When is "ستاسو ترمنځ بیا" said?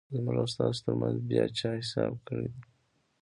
0.53-1.43